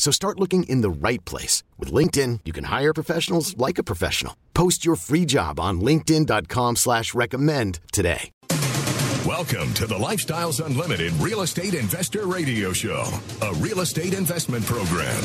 [0.00, 1.62] So start looking in the right place.
[1.78, 4.34] With LinkedIn, you can hire professionals like a professional.
[4.54, 8.30] Post your free job on linkedin.com slash recommend today.
[9.26, 13.04] Welcome to the Lifestyles Unlimited Real Estate Investor Radio Show,
[13.42, 15.20] a real estate investment program.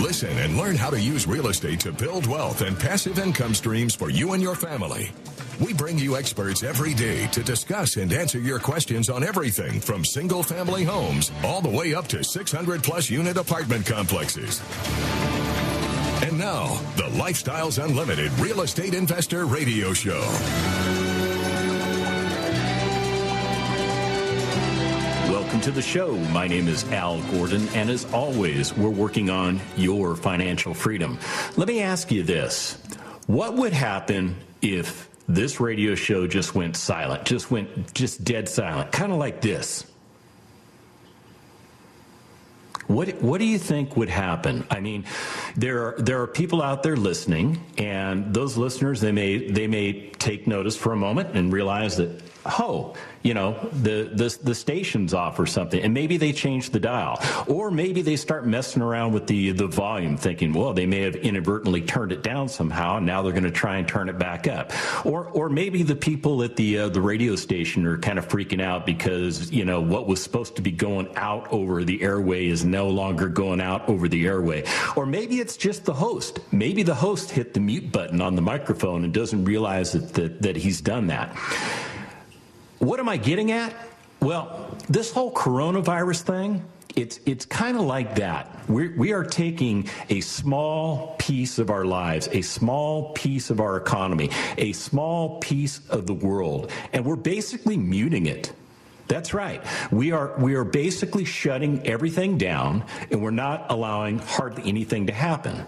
[0.00, 3.94] Listen and learn how to use real estate to build wealth and passive income streams
[3.94, 5.12] for you and your family.
[5.58, 10.04] We bring you experts every day to discuss and answer your questions on everything from
[10.04, 14.60] single family homes all the way up to 600 plus unit apartment complexes.
[16.22, 20.20] And now, the Lifestyles Unlimited Real Estate Investor Radio Show.
[25.30, 26.16] Welcome to the show.
[26.32, 31.18] My name is Al Gordon, and as always, we're working on your financial freedom.
[31.56, 32.76] Let me ask you this
[33.26, 38.92] What would happen if this radio show just went silent, just went just dead silent,
[38.92, 39.90] kind of like this.
[42.86, 44.64] What what do you think would happen?
[44.70, 45.04] I mean,
[45.56, 50.10] there are there are people out there listening, and those listeners they may they may
[50.10, 52.22] take notice for a moment and realize that
[52.58, 56.80] oh, you know, the, the, the station's off or something, and maybe they change the
[56.80, 57.20] dial.
[57.48, 61.16] Or maybe they start messing around with the, the volume, thinking, well, they may have
[61.16, 64.46] inadvertently turned it down somehow, and now they're going to try and turn it back
[64.46, 64.72] up.
[65.04, 68.62] Or, or maybe the people at the, uh, the radio station are kind of freaking
[68.62, 72.64] out because, you know, what was supposed to be going out over the airway is
[72.64, 74.64] no longer going out over the airway.
[74.94, 76.38] Or maybe it's just the host.
[76.52, 80.42] Maybe the host hit the mute button on the microphone and doesn't realize that, that,
[80.42, 81.36] that he's done that.
[82.78, 83.74] What am I getting at?
[84.20, 86.64] Well, this whole coronavirus thing,
[86.94, 88.50] it's it's kind of like that.
[88.68, 93.76] We're, we are taking a small piece of our lives, a small piece of our
[93.76, 98.52] economy, a small piece of the world, and we're basically muting it.
[99.08, 99.62] That's right.
[99.90, 105.12] We are we are basically shutting everything down and we're not allowing hardly anything to
[105.12, 105.64] happen.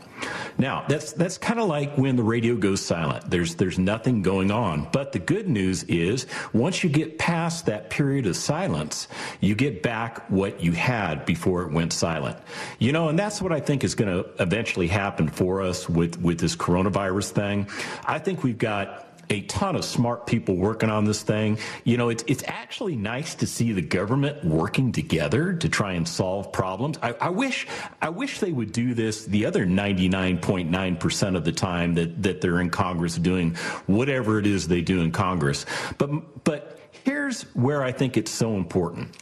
[0.60, 3.30] Now, that's that's kind of like when the radio goes silent.
[3.30, 4.88] There's there's nothing going on.
[4.92, 9.06] But the good news is once you get past that period of silence,
[9.40, 12.36] you get back what you had before it went silent.
[12.80, 16.20] You know, and that's what I think is going to eventually happen for us with
[16.20, 17.68] with this coronavirus thing.
[18.04, 21.58] I think we've got a ton of smart people working on this thing.
[21.84, 26.06] You know, it's it's actually nice to see the government working together to try and
[26.06, 26.98] solve problems.
[27.02, 27.66] I, I wish
[28.00, 32.40] I wish they would do this the other 99.9 percent of the time that that
[32.40, 33.54] they're in Congress doing
[33.86, 35.66] whatever it is they do in Congress.
[35.98, 39.14] But but here's where I think it's so important.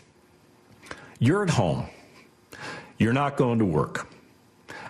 [1.18, 1.88] You're at home.
[2.98, 4.08] You're not going to work.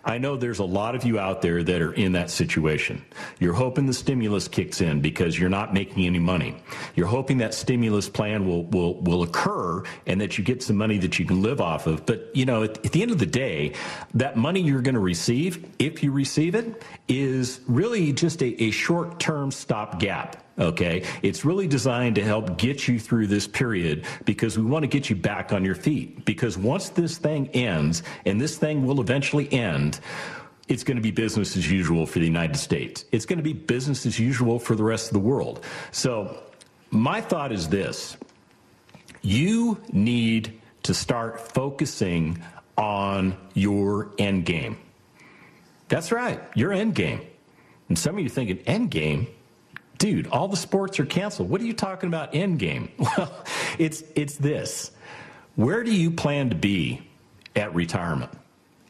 [0.07, 3.05] I know there's a lot of you out there that are in that situation.
[3.41, 6.63] You're hoping the stimulus kicks in because you're not making any money.
[6.95, 10.99] You're hoping that stimulus plan will, will, will occur and that you get some money
[10.99, 12.07] that you can live off of.
[12.07, 13.73] But, you know, at, at the end of the day,
[14.15, 18.71] that money you're going to receive, if you receive it, is really just a, a
[18.71, 20.46] short term stopgap.
[20.59, 21.05] Okay.
[21.23, 25.11] It's really designed to help get you through this period because we want to get
[25.11, 26.25] you back on your feet.
[26.25, 30.01] Because once this thing ends, and this thing will eventually end,
[30.69, 33.05] it's going to be business as usual for the United States.
[33.13, 35.65] It's going to be business as usual for the rest of the world.
[35.93, 36.39] So,
[36.91, 38.17] my thought is this
[39.23, 42.41] you need to start focusing
[42.79, 44.79] on your end game.
[45.89, 47.21] That's right, your end game.
[47.89, 49.29] And some of you thinking, end game?
[49.99, 51.49] Dude, all the sports are canceled.
[51.49, 52.91] What are you talking about end game?
[52.99, 53.33] Well,
[53.79, 54.91] it's it's this.
[55.55, 57.03] Where do you plan to be
[57.55, 58.31] at retirement?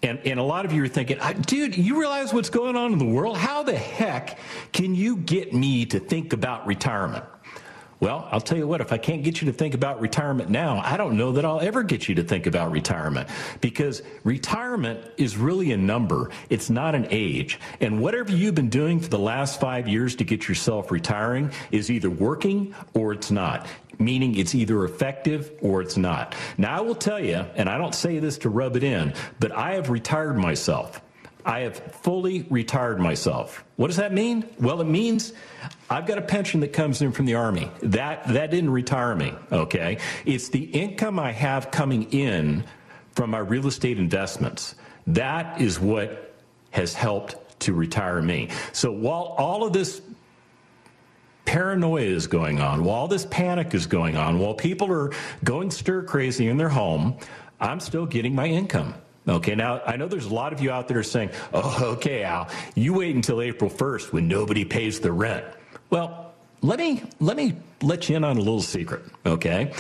[0.03, 2.99] And, and a lot of you are thinking, dude, you realize what's going on in
[2.99, 3.37] the world?
[3.37, 4.39] How the heck
[4.73, 7.25] can you get me to think about retirement?
[7.99, 10.83] Well, I'll tell you what, if I can't get you to think about retirement now,
[10.85, 13.29] I don't know that I'll ever get you to think about retirement
[13.63, 16.31] because retirement is really a number.
[16.51, 17.59] It's not an age.
[17.81, 21.91] And whatever you've been doing for the last five years to get yourself retiring is
[21.91, 23.67] either working or it's not
[23.99, 26.35] meaning it's either effective or it's not.
[26.59, 29.53] Now, I will tell you, and I don't say this to rub it in, but
[29.53, 31.01] I have retired myself.
[31.47, 33.65] I have fully retired myself.
[33.77, 34.45] What does that mean?
[34.59, 35.33] Well, it means
[35.89, 37.71] I've got a pension that comes in from the Army.
[37.83, 39.99] That, that didn't retire me, okay?
[40.25, 42.65] It's the income I have coming in
[43.13, 44.75] from my real estate investments.
[45.07, 46.35] That is what
[46.73, 48.49] has helped to retire me.
[48.73, 50.03] So while all of this
[51.45, 55.13] paranoia is going on, while this panic is going on, while people are
[55.45, 57.17] going stir crazy in their home,
[57.61, 58.95] I'm still getting my income.
[59.29, 62.49] Okay, now I know there's a lot of you out there saying, oh, okay, Al,
[62.75, 65.45] you wait until April 1st when nobody pays the rent.
[65.91, 69.73] Well, let me let me let you in on a little secret, okay?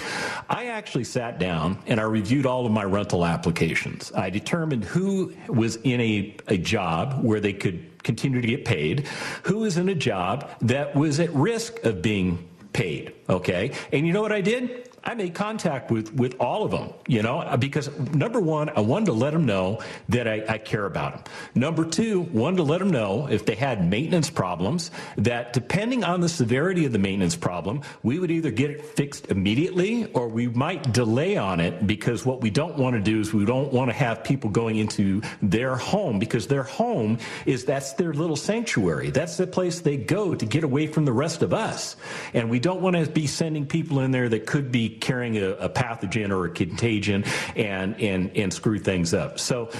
[0.50, 4.12] I actually sat down and I reviewed all of my rental applications.
[4.14, 9.08] I determined who was in a, a job where they could continue to get paid,
[9.44, 13.72] who was in a job that was at risk of being paid, okay?
[13.92, 14.90] And you know what I did?
[15.06, 19.06] I made contact with, with all of them, you know, because number one, I wanted
[19.06, 21.34] to let them know that I, I care about them.
[21.54, 26.20] Number two, wanted to let them know if they had maintenance problems, that depending on
[26.20, 30.48] the severity of the maintenance problem, we would either get it fixed immediately or we
[30.48, 33.88] might delay on it because what we don't want to do is we don't want
[33.88, 39.10] to have people going into their home because their home is that's their little sanctuary.
[39.10, 41.94] That's the place they go to get away from the rest of us.
[42.34, 45.50] And we don't want to be sending people in there that could be carrying a,
[45.52, 49.38] a pathogen or a contagion and, and, and screw things up.
[49.38, 49.70] So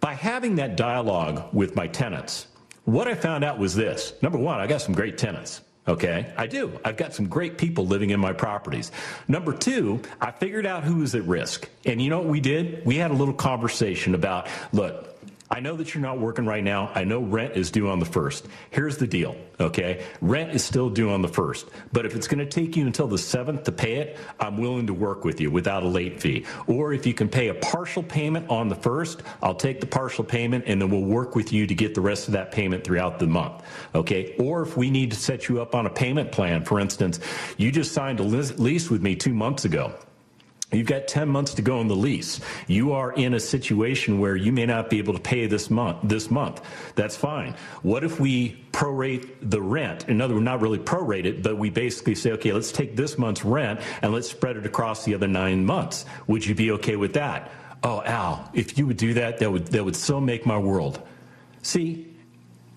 [0.00, 2.48] by having that dialogue with my tenants,
[2.84, 4.14] what I found out was this.
[4.22, 5.60] Number one, I got some great tenants.
[5.86, 6.78] Okay, I do.
[6.84, 8.92] I've got some great people living in my properties.
[9.26, 11.68] Number two, I figured out who was at risk.
[11.84, 12.86] And you know what we did?
[12.86, 15.11] We had a little conversation about look,
[15.52, 16.90] I know that you're not working right now.
[16.94, 18.46] I know rent is due on the first.
[18.70, 20.02] Here's the deal, okay?
[20.22, 21.68] Rent is still due on the first.
[21.92, 24.86] But if it's going to take you until the seventh to pay it, I'm willing
[24.86, 26.46] to work with you without a late fee.
[26.66, 30.24] Or if you can pay a partial payment on the first, I'll take the partial
[30.24, 33.18] payment and then we'll work with you to get the rest of that payment throughout
[33.18, 33.62] the month,
[33.94, 34.34] okay?
[34.38, 37.20] Or if we need to set you up on a payment plan, for instance,
[37.58, 39.92] you just signed a lease with me two months ago.
[40.72, 42.40] You've got 10 months to go on the lease.
[42.66, 45.98] You are in a situation where you may not be able to pay this month,
[46.02, 46.62] this month.
[46.94, 47.54] That's fine.
[47.82, 50.08] What if we prorate the rent?
[50.08, 53.18] In other words, not really prorate it, but we basically say, okay, let's take this
[53.18, 56.06] month's rent and let's spread it across the other nine months.
[56.26, 57.50] Would you be okay with that?
[57.82, 61.02] Oh, Al, if you would do that, that would, that would so make my world.
[61.62, 62.14] See,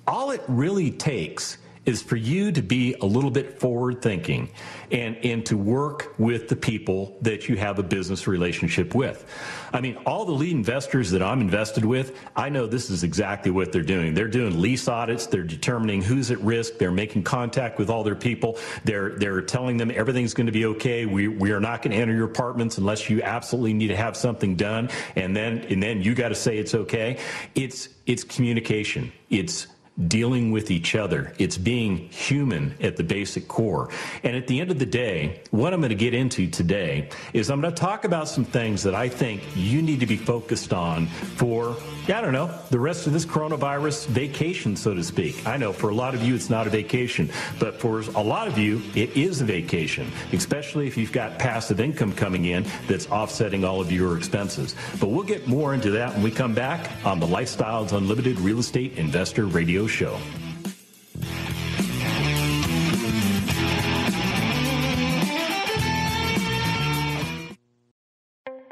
[0.08, 4.50] all it really takes is for you to be a little bit forward thinking
[4.92, 9.26] and, and to work with the people that you have a business relationship with.
[9.72, 13.52] I mean, all the lead investors that I'm invested with, I know this is exactly
[13.52, 14.14] what they're doing.
[14.14, 18.16] They're doing lease audits, they're determining who's at risk, they're making contact with all their
[18.16, 21.06] people, they're they're telling them everything's going to be okay.
[21.06, 24.16] We we are not going to enter your apartments unless you absolutely need to have
[24.16, 27.20] something done, and then and then you got to say it's okay.
[27.54, 29.12] It's it's communication.
[29.30, 29.68] It's
[30.08, 31.34] dealing with each other.
[31.38, 33.90] It's being human at the basic core.
[34.24, 37.50] And at the end of the day, what I'm going to get into today is
[37.50, 40.74] I'm going to talk about some things that I think you need to be focused
[40.74, 41.78] on for,
[42.10, 45.48] I don't know, the rest of this coronavirus vacation, so to speak.
[45.48, 48.50] I know for a lot of you it's not a vacation, but for a lot
[48.50, 53.08] of you it is a vacation, especially if you've got passive income coming in that's
[53.10, 54.76] offsetting all of your expenses.
[55.00, 58.60] But we'll get more into that when we come back on the Lifestyles Unlimited Real
[58.60, 60.45] Estate Investor Radio Show.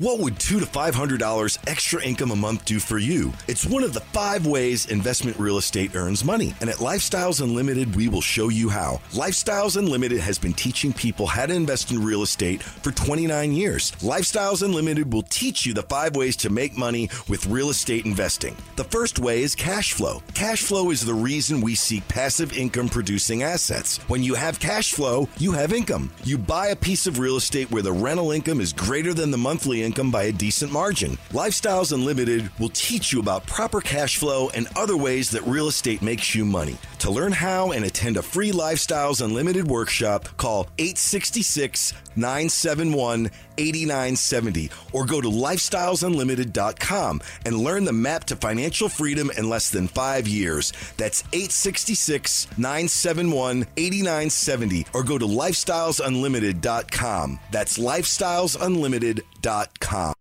[0.00, 3.34] What would two to five hundred dollars extra income a month do for you?
[3.46, 6.54] It's one of the five ways investment real estate earns money.
[6.62, 9.02] And at Lifestyles Unlimited, we will show you how.
[9.12, 13.90] Lifestyles Unlimited has been teaching people how to invest in real estate for 29 years.
[14.00, 18.56] Lifestyles Unlimited will teach you the five ways to make money with real estate investing.
[18.76, 20.22] The first way is cash flow.
[20.32, 23.98] Cash flow is the reason we seek passive income producing assets.
[24.08, 26.10] When you have cash flow, you have income.
[26.24, 29.36] You buy a piece of real estate where the rental income is greater than the
[29.36, 31.18] monthly income income by a decent margin.
[31.32, 36.00] Lifestyles Unlimited will teach you about proper cash flow and other ways that real estate
[36.00, 36.76] makes you money.
[37.00, 43.30] To learn how and attend a free Lifestyles Unlimited workshop, call 866 971
[43.60, 49.86] 8970 or go to lifestylesunlimited.com and learn the map to financial freedom in less than
[49.88, 50.72] five years.
[50.96, 57.40] That's 866 971 8970 or go to lifestylesunlimited.com.
[57.50, 60.14] That's lifestylesunlimited.com.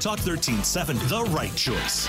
[0.00, 2.08] Talk 1370, the right choice.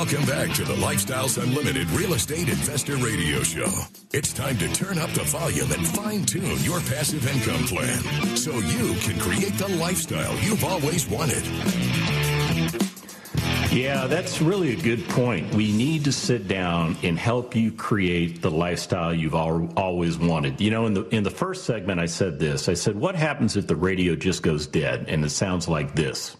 [0.00, 3.70] Welcome back to the Lifestyles Unlimited Real Estate Investor Radio Show.
[4.14, 7.98] It's time to turn up the volume and fine tune your passive income plan
[8.34, 11.44] so you can create the lifestyle you've always wanted.
[13.70, 15.54] Yeah, that's really a good point.
[15.54, 20.62] We need to sit down and help you create the lifestyle you've al- always wanted.
[20.62, 22.70] You know, in the in the first segment, I said this.
[22.70, 26.38] I said, "What happens if the radio just goes dead?" And it sounds like this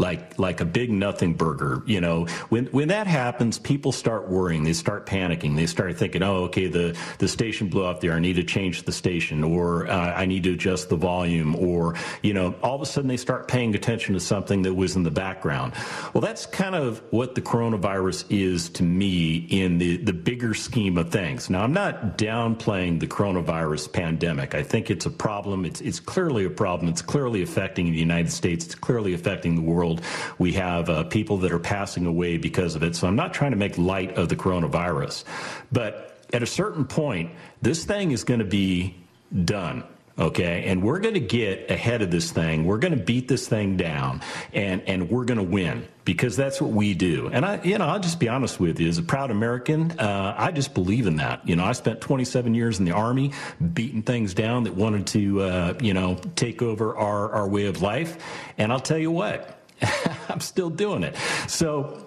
[0.00, 1.82] like like a big nothing burger.
[1.86, 4.64] You know, when when that happens, people start worrying.
[4.64, 5.54] They start panicking.
[5.54, 8.14] They start thinking, "Oh, okay, the the station blew off there.
[8.14, 11.94] I need to change the station, or uh, I need to adjust the volume, or
[12.22, 15.02] you know, all of a sudden they start paying attention to something that was in
[15.02, 15.74] the background.
[16.14, 20.96] Well, that's kind of what the coronavirus is to me in the the bigger scheme
[20.96, 21.50] of things.
[21.50, 24.54] Now, I'm not downplaying the coronavirus pandemic.
[24.54, 25.66] I think it's a problem.
[25.66, 26.88] It's it's clearly a problem.
[26.88, 28.64] It's clearly affecting the United States.
[28.64, 30.02] It's clearly affecting the world world.
[30.38, 32.96] We have uh, people that are passing away because of it.
[32.96, 35.24] So I'm not trying to make light of the coronavirus.
[35.72, 37.30] But at a certain point,
[37.62, 38.96] this thing is going to be
[39.44, 39.84] done
[40.18, 43.48] okay and we're going to get ahead of this thing we're going to beat this
[43.48, 44.20] thing down
[44.52, 47.86] and and we're going to win because that's what we do and i you know
[47.86, 51.16] i'll just be honest with you as a proud american uh, i just believe in
[51.16, 53.32] that you know i spent 27 years in the army
[53.72, 57.80] beating things down that wanted to uh, you know take over our our way of
[57.80, 58.18] life
[58.58, 59.59] and i'll tell you what
[60.28, 61.16] I'm still doing it.
[61.48, 62.06] So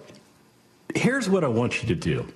[0.94, 2.26] here's what I want you to do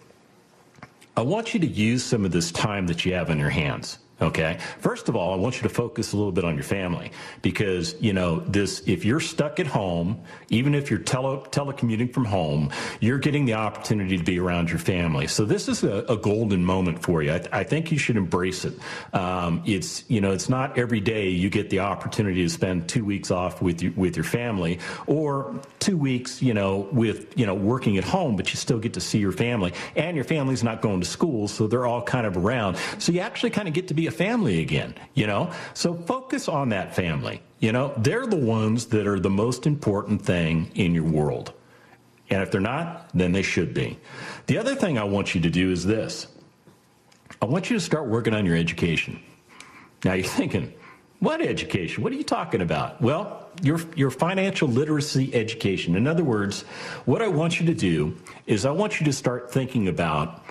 [1.16, 3.98] I want you to use some of this time that you have on your hands.
[4.20, 4.58] Okay.
[4.80, 7.94] First of all, I want you to focus a little bit on your family because,
[8.00, 12.72] you know, this, if you're stuck at home, even if you're tele, telecommuting from home,
[12.98, 15.28] you're getting the opportunity to be around your family.
[15.28, 17.32] So this is a, a golden moment for you.
[17.32, 18.74] I, I, think you should embrace it.
[19.12, 23.04] Um, it's, you know, it's not every day you get the opportunity to spend two
[23.04, 27.54] weeks off with you, with your family or two weeks, you know, with, you know,
[27.54, 30.82] working at home, but you still get to see your family and your family's not
[30.82, 31.46] going to school.
[31.46, 32.78] So they're all kind of around.
[32.98, 35.52] So you actually kind of get to be a family again, you know?
[35.74, 37.40] So focus on that family.
[37.60, 41.52] You know, they're the ones that are the most important thing in your world.
[42.30, 43.98] And if they're not, then they should be.
[44.46, 46.26] The other thing I want you to do is this
[47.40, 49.20] I want you to start working on your education.
[50.04, 50.72] Now you're thinking,
[51.20, 52.02] what education?
[52.02, 53.00] What are you talking about?
[53.00, 55.96] Well, your, your financial literacy education.
[55.96, 56.62] In other words,
[57.06, 60.44] what I want you to do is I want you to start thinking about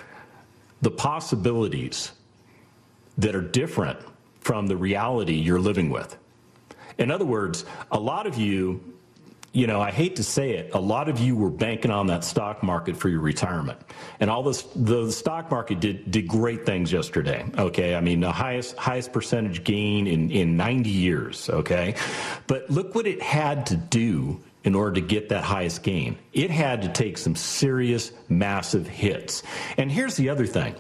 [0.82, 2.12] the possibilities
[3.18, 4.00] that are different
[4.40, 6.18] from the reality you're living with.
[6.98, 8.82] In other words, a lot of you,
[9.54, 12.24] you know, I hate to say it, a lot of you were banking on that
[12.24, 13.80] stock market for your retirement.
[14.20, 17.46] And all this, the stock market did, did great things yesterday.
[17.58, 17.96] Okay.
[17.96, 21.50] I mean, the highest, highest percentage gain in, in 90 years.
[21.50, 21.96] Okay.
[22.48, 26.18] But look what it had to do in order to get that highest gain.
[26.34, 29.42] It had to take some serious, massive hits.
[29.78, 30.76] And here's the other thing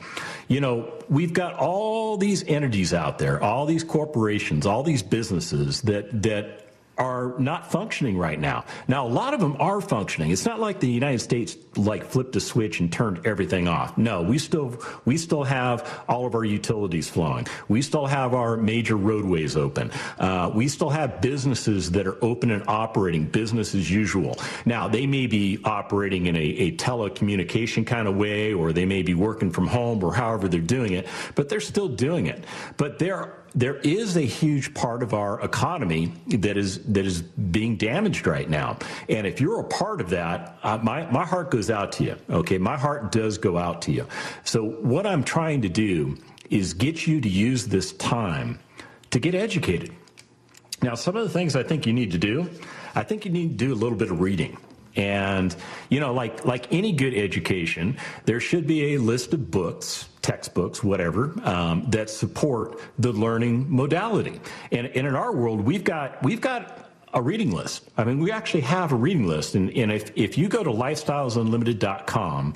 [0.49, 5.81] you know, we've got all these entities out there, all these corporations, all these businesses
[5.83, 6.66] that that
[6.97, 8.65] are not functioning right now.
[8.87, 10.31] Now, a lot of them are functioning.
[10.31, 13.97] It's not like the United States like flipped a switch and turned everything off.
[13.97, 17.47] No, we still we still have all of our utilities flowing.
[17.67, 19.91] We still have our major roadways open.
[20.17, 24.37] Uh, we still have businesses that are open and operating business as usual.
[24.65, 29.03] Now, they may be operating in a, a telecommunication kind of way, or they may
[29.03, 32.43] be working from home, or however they're doing it, but they're still doing it.
[32.77, 37.75] But there there is a huge part of our economy that is that is being
[37.77, 38.77] damaged right now.
[39.09, 42.17] And if you're a part of that, uh, my my heart goes out to you.
[42.29, 44.07] Okay, my heart does go out to you.
[44.43, 46.17] So what I'm trying to do
[46.49, 48.59] is get you to use this time
[49.11, 49.91] to get educated.
[50.81, 52.49] Now, some of the things I think you need to do,
[52.93, 54.57] I think you need to do a little bit of reading.
[54.97, 55.55] And
[55.89, 60.83] you know, like like any good education, there should be a list of books textbooks,
[60.83, 64.41] whatever, um, that support the learning modality.
[64.73, 67.89] And, and in our world, we've got we've got a reading list.
[67.97, 69.55] I mean, we actually have a reading list.
[69.55, 72.53] And, and if, if you go to lifestylesunlimited.com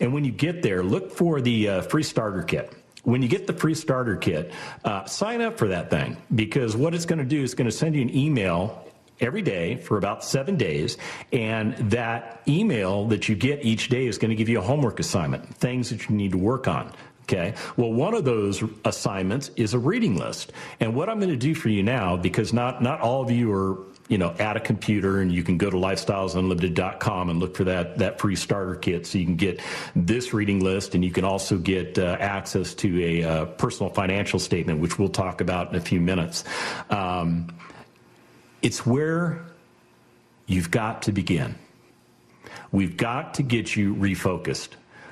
[0.00, 2.72] and when you get there, look for the uh, free starter kit
[3.04, 4.50] when you get the free starter kit,
[4.84, 7.76] uh, sign up for that thing because what it's going to do is going to
[7.76, 8.82] send you an email
[9.20, 10.98] every day for about seven days.
[11.32, 15.00] And that email that you get each day is going to give you a homework
[15.00, 16.92] assignment, things that you need to work on.
[17.24, 17.54] Okay.
[17.78, 20.52] Well, one of those assignments is a reading list.
[20.78, 23.50] And what I'm going to do for you now, because not, not all of you
[23.50, 23.78] are,
[24.08, 27.96] you know, at a computer and you can go to lifestylesunlimited.com and look for that,
[27.96, 29.06] that free starter kit.
[29.06, 29.62] So you can get
[29.96, 34.38] this reading list and you can also get uh, access to a uh, personal financial
[34.38, 36.44] statement, which we'll talk about in a few minutes.
[36.90, 37.48] Um,
[38.64, 39.44] it's where
[40.46, 41.54] you've got to begin.
[42.72, 44.70] We've got to get you refocused.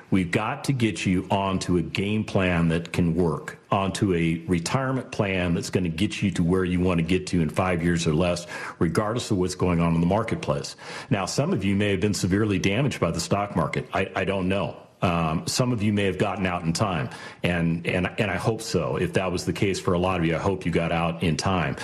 [0.09, 5.11] We've got to get you onto a game plan that can work, onto a retirement
[5.11, 7.83] plan that's going to get you to where you want to get to in five
[7.83, 8.45] years or less,
[8.79, 10.75] regardless of what's going on in the marketplace.
[11.09, 13.87] Now, some of you may have been severely damaged by the stock market.
[13.93, 14.77] I, I don't know.
[15.03, 17.09] Um, some of you may have gotten out in time,
[17.43, 18.95] and, and, and I hope so.
[18.95, 21.23] If that was the case for a lot of you, I hope you got out
[21.23, 21.75] in time.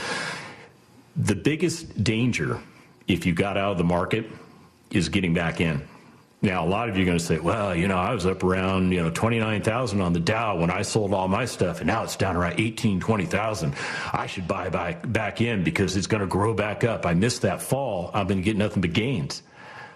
[1.19, 2.61] The biggest danger,
[3.09, 4.25] if you got out of the market,
[4.89, 5.85] is getting back in.
[6.41, 8.41] Now, a lot of you are going to say, well, you know, I was up
[8.41, 12.03] around, you know, 29,000 on the Dow when I sold all my stuff, and now
[12.03, 13.75] it's down around 18, 20,000.
[14.13, 17.05] I should buy back, back in because it's going to grow back up.
[17.05, 18.11] I missed that fall.
[18.13, 19.43] I'm going to get nothing but gains.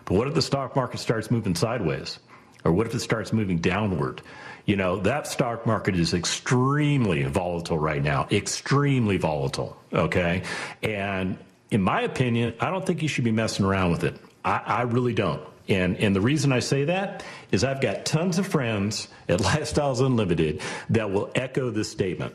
[0.03, 2.19] But what if the stock market starts moving sideways?
[2.65, 4.21] Or what if it starts moving downward?
[4.65, 9.77] You know, that stock market is extremely volatile right now, extremely volatile.
[9.91, 10.43] Okay.
[10.81, 11.37] And
[11.69, 14.15] in my opinion, I don't think you should be messing around with it.
[14.45, 15.41] I, I really don't.
[15.67, 20.05] And, and the reason I say that is I've got tons of friends at Lifestyles
[20.05, 22.33] Unlimited that will echo this statement.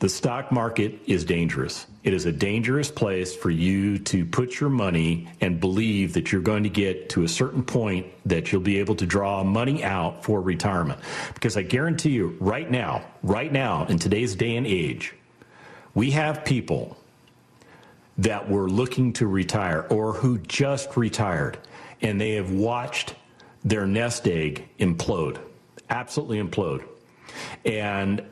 [0.00, 1.88] The stock market is dangerous.
[2.04, 6.40] It is a dangerous place for you to put your money and believe that you're
[6.40, 10.24] going to get to a certain point that you'll be able to draw money out
[10.24, 11.00] for retirement.
[11.34, 15.14] Because I guarantee you, right now, right now, in today's day and age,
[15.94, 16.96] we have people
[18.18, 21.58] that were looking to retire or who just retired
[22.00, 23.16] and they have watched
[23.64, 25.38] their nest egg implode,
[25.90, 26.84] absolutely implode.
[27.64, 28.22] And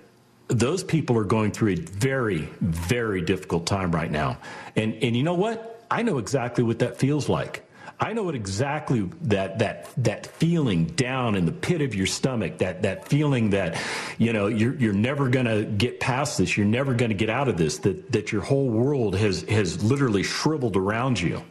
[0.48, 4.38] those people are going through a very, very difficult time right now.
[4.76, 5.85] And, and you know what?
[5.90, 7.62] I know exactly what that feels like.
[7.98, 12.59] I know what exactly that that that feeling down in the pit of your stomach,
[12.59, 13.80] that that feeling that,
[14.18, 17.56] you know, you're you're never gonna get past this, you're never gonna get out of
[17.56, 21.42] this, that that your whole world has has literally shriveled around you.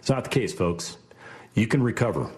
[0.00, 0.96] It's not the case, folks.
[1.54, 2.28] You can recover.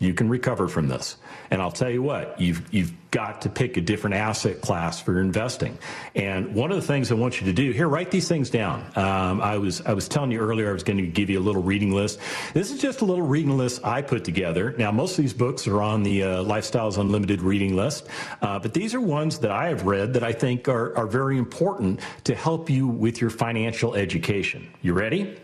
[0.00, 1.18] You can recover from this.
[1.50, 5.20] And I'll tell you what, you've, you've got to pick a different asset class for
[5.20, 5.76] investing.
[6.14, 8.80] And one of the things I want you to do here, write these things down.
[8.96, 11.42] Um, I was, I was telling you earlier, I was going to give you a
[11.42, 12.18] little reading list.
[12.54, 14.74] This is just a little reading list I put together.
[14.78, 18.08] Now, most of these books are on the uh, Lifestyles Unlimited reading list,
[18.40, 21.36] uh, but these are ones that I have read that I think are, are very
[21.36, 24.72] important to help you with your financial education.
[24.80, 25.36] You ready?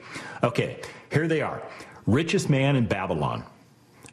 [0.42, 0.80] Okay.
[1.12, 1.62] Here they are.
[2.06, 3.44] Richest Man in Babylon,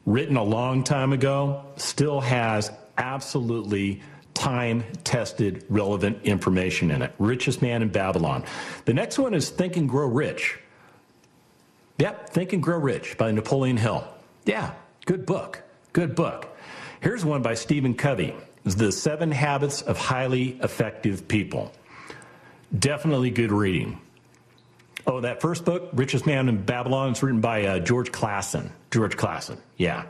[0.05, 4.01] written a long time ago, still has absolutely
[4.33, 7.13] time tested, relevant information in it.
[7.19, 8.43] Richest Man in Babylon.
[8.85, 10.59] The next one is Think and Grow Rich.
[11.99, 14.07] Yep, Think and Grow Rich by Napoleon Hill.
[14.45, 14.73] Yeah,
[15.05, 15.61] good book.
[15.93, 16.57] Good book.
[17.01, 21.71] Here's one by Stephen Covey The Seven Habits of Highly Effective People.
[22.77, 23.99] Definitely good reading.
[25.05, 28.71] Oh, that first book, Richest Man in Babylon, is written by uh, George Clason.
[28.89, 30.05] George Clason, yeah.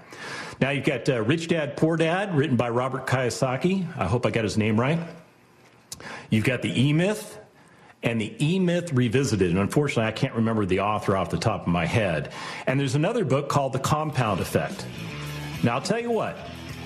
[0.62, 3.88] Now you've got uh, Rich Dad, Poor Dad, written by Robert Kiyosaki.
[3.98, 5.00] I hope I got his name right.
[6.30, 7.40] You've got The E Myth,
[8.04, 9.50] and the E Myth Revisited.
[9.50, 12.32] And unfortunately, I can't remember the author off the top of my head.
[12.68, 14.86] And there's another book called The Compound Effect.
[15.64, 16.38] Now, I'll tell you what,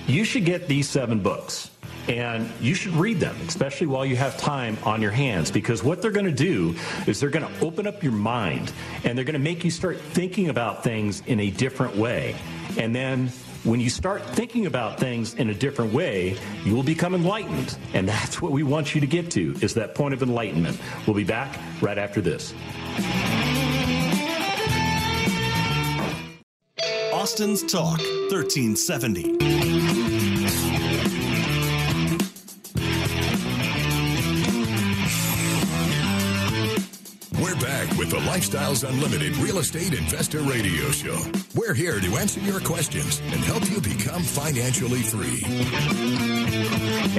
[0.06, 1.72] you should get these seven books.
[2.08, 6.02] And you should read them, especially while you have time on your hands, because what
[6.02, 8.72] they're going to do is they're going to open up your mind
[9.04, 12.36] and they're going to make you start thinking about things in a different way.
[12.78, 13.28] And then
[13.64, 17.78] when you start thinking about things in a different way, you will become enlightened.
[17.94, 20.80] And that's what we want you to get to, is that point of enlightenment.
[21.06, 22.54] We'll be back right after this.
[27.12, 28.00] Austin's Talk,
[28.32, 29.67] 1370.
[37.98, 41.18] With the Lifestyles Unlimited Real Estate Investor Radio Show.
[41.56, 45.42] We're here to answer your questions and help you become financially free.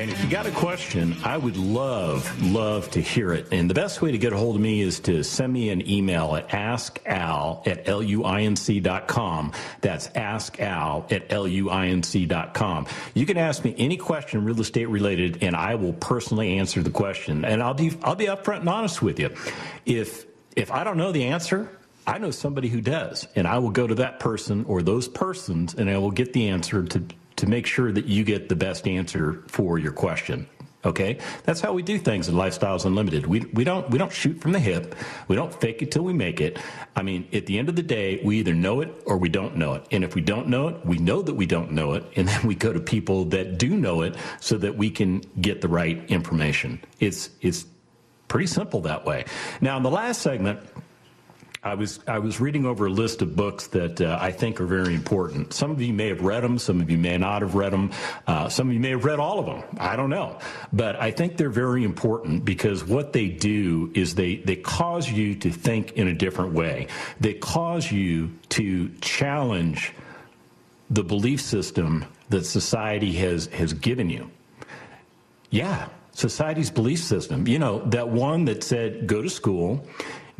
[0.01, 3.49] And if you got a question, I would love, love to hear it.
[3.51, 5.89] And the best way to get a hold of me is to send me an
[5.91, 9.53] email at askal at luinc.com.
[9.81, 12.87] That's askal at luinc.com.
[13.15, 16.91] You can ask me any question real estate related, and I will personally answer the
[16.91, 17.45] question.
[17.45, 19.35] And I'll be, I'll be upfront and honest with you.
[19.85, 20.28] If,
[20.59, 21.71] if I don't know the answer,
[22.05, 25.75] I know somebody who does, and I will go to that person or those persons,
[25.75, 27.03] and I will get the answer to
[27.37, 30.49] to make sure that you get the best answer for your question.
[30.85, 33.27] Okay, that's how we do things in Lifestyles Unlimited.
[33.27, 34.97] We we don't we don't shoot from the hip.
[35.29, 36.59] We don't fake it till we make it.
[36.97, 39.57] I mean, at the end of the day, we either know it or we don't
[39.57, 39.87] know it.
[39.93, 42.47] And if we don't know it, we know that we don't know it, and then
[42.47, 46.05] we go to people that do know it so that we can get the right
[46.11, 46.81] information.
[46.99, 47.67] It's it's
[48.29, 49.25] pretty simple that way.
[49.61, 50.61] Now, in the last segment.
[51.61, 54.67] I was I was reading over a list of books that uh, I think are
[54.67, 55.53] very important.
[55.53, 57.91] Some of you may have read them, some of you may not have read them,
[58.29, 59.65] uh, some of you may have read all of them.
[59.77, 60.39] I don't know,
[60.73, 65.35] but I think they're very important because what they do is they they cause you
[65.35, 66.87] to think in a different way.
[67.19, 69.93] They cause you to challenge
[70.91, 74.31] the belief system that society has has given you.
[75.51, 75.89] Yeah,
[76.19, 77.47] society's belief system.
[77.47, 79.87] You know that one that said go to school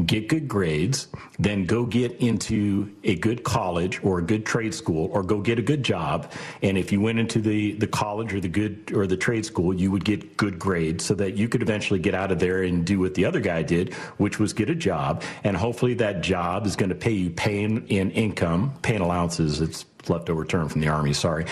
[0.07, 5.11] get good grades, then go get into a good college or a good trade school
[5.13, 6.31] or go get a good job.
[6.63, 9.75] And if you went into the, the college or the good or the trade school,
[9.75, 12.85] you would get good grades so that you could eventually get out of there and
[12.85, 15.23] do what the other guy did, which was get a job.
[15.43, 19.61] And hopefully that job is going to pay you pay in, in income, paying allowances.
[19.61, 21.47] It's leftover term from the army, sorry.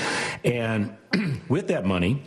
[0.45, 0.97] And
[1.49, 2.23] with that money,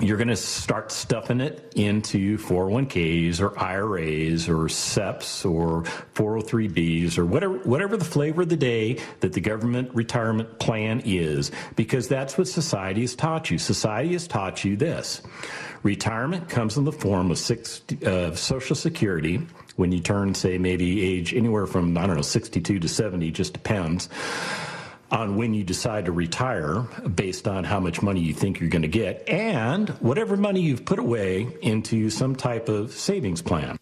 [0.00, 5.82] you're going to start stuffing it into 401ks or IRAs or SEPs or
[6.14, 11.50] 403bs or whatever whatever the flavor of the day that the government retirement plan is
[11.76, 13.58] because that's what society has taught you.
[13.58, 15.22] Society has taught you this.
[15.82, 21.04] Retirement comes in the form of six uh, social security when you turn say maybe
[21.04, 24.08] age anywhere from I don't know 62 to 70 just depends
[25.10, 26.80] on when you decide to retire
[27.14, 30.84] based on how much money you think you're going to get and whatever money you've
[30.84, 33.76] put away into some type of savings plan.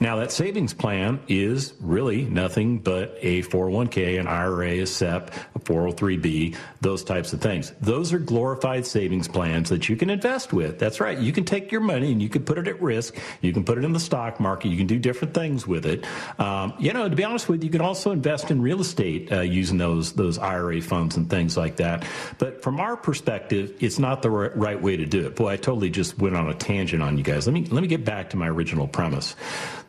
[0.00, 5.58] Now, that savings plan is really nothing but a 401k, an IRA, a SEP, a
[5.58, 7.74] 403b, those types of things.
[7.82, 10.78] Those are glorified savings plans that you can invest with.
[10.78, 11.18] That's right.
[11.18, 13.14] You can take your money and you can put it at risk.
[13.42, 14.68] You can put it in the stock market.
[14.68, 16.06] You can do different things with it.
[16.38, 19.30] Um, you know, to be honest with you, you can also invest in real estate
[19.30, 22.06] uh, using those those IRA funds and things like that.
[22.38, 25.36] But from our perspective, it's not the right, way to do it.
[25.36, 27.46] Boy, I totally just went on a tangent on you guys.
[27.46, 29.36] Let me let me get back to my original premise.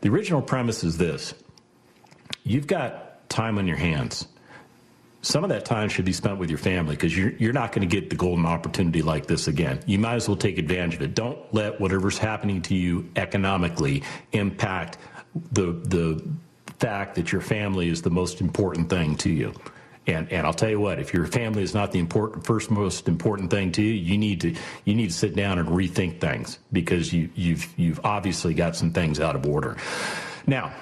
[0.02, 1.34] The original premise is this
[2.44, 4.28] you've got time on your hands.
[5.24, 7.88] Some of that time should be spent with your family because you're, you're not going
[7.88, 9.80] to get the golden opportunity like this again.
[9.86, 11.14] You might as well take advantage of it.
[11.14, 14.98] Don't let whatever's happening to you economically impact
[15.52, 16.28] the, the
[16.80, 19.54] fact that your family is the most important thing to you.
[20.08, 23.08] And and I'll tell you what, if your family is not the important first most
[23.08, 26.58] important thing to you, you need to you need to sit down and rethink things
[26.72, 29.78] because you you've you've obviously got some things out of order.
[30.48, 30.74] Now,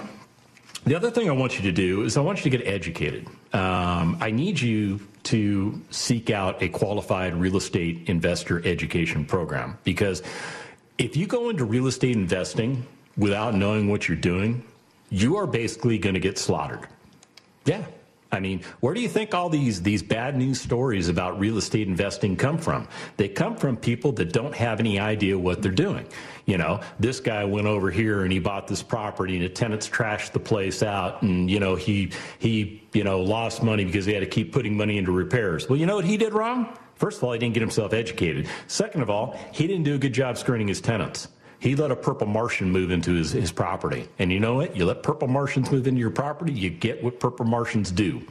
[0.85, 3.27] the other thing I want you to do is I want you to get educated.
[3.51, 10.23] Um, I need you to seek out a qualified real estate investor education program because
[10.97, 12.85] if you go into real estate investing
[13.17, 14.63] without knowing what you're doing,
[15.09, 16.87] you are basically going to get slaughtered.
[17.65, 17.85] Yeah,
[18.31, 21.87] I mean, where do you think all these these bad news stories about real estate
[21.87, 22.87] investing come from?
[23.17, 26.05] They come from people that don't have any idea what they're doing.
[26.45, 29.89] You know, this guy went over here and he bought this property and the tenants
[29.89, 34.13] trashed the place out and you know, he he, you know, lost money because he
[34.13, 35.67] had to keep putting money into repairs.
[35.67, 36.77] Well, you know what he did wrong?
[36.95, 38.47] First of all, he didn't get himself educated.
[38.67, 41.29] Second of all, he didn't do a good job screening his tenants.
[41.59, 44.07] He let a purple Martian move into his, his property.
[44.17, 44.75] And you know what?
[44.75, 48.21] You let purple Martians move into your property, you get what purple Martians do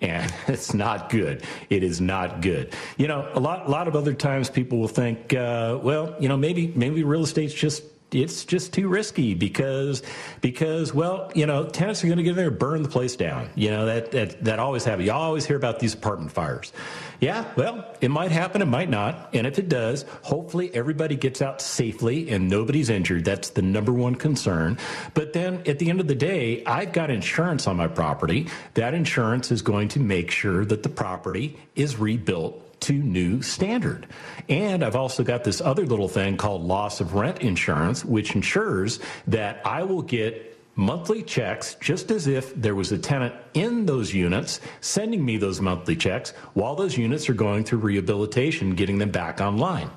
[0.00, 1.44] and it's not good.
[1.70, 2.74] It is not good.
[2.96, 6.28] You know, a lot, a lot of other times people will think, uh, well, you
[6.28, 10.02] know, maybe, maybe real estate's just it's just too risky because
[10.40, 13.16] because well you know tenants are going to get in there and burn the place
[13.16, 13.50] down.
[13.54, 15.06] You know that that, that always happens.
[15.06, 16.72] You always hear about these apartment fires.
[17.20, 19.30] Yeah well it might happen it might not.
[19.34, 23.24] And if it does hopefully everybody gets out safely and nobody's injured.
[23.24, 24.78] That's the number one concern.
[25.12, 28.48] But then at the end of the day i've got insurance on my property.
[28.74, 34.06] That insurance is going to make sure that the property is rebuilt to new standard.
[34.48, 38.98] And I've also got this other little thing called loss of rent insurance, which ensures
[39.26, 44.14] that I will get monthly checks just as if there was a tenant in those
[44.14, 49.10] units sending me those monthly checks while those units are going through rehabilitation, getting them
[49.10, 49.90] back online.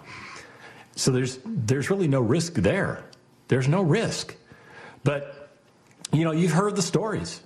[0.98, 3.06] So there's there's really no risk there.
[3.48, 4.36] There's no risk.
[5.06, 5.50] But
[6.12, 7.40] you know, you've heard the stories.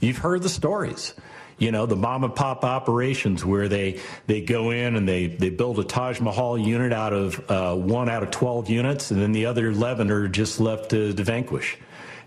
[0.00, 1.14] You've heard the stories
[1.60, 5.50] you know the mom and pop operations where they they go in and they they
[5.50, 9.30] build a Taj Mahal unit out of uh, one out of 12 units and then
[9.30, 11.78] the other 11 are just left to, to vanquish.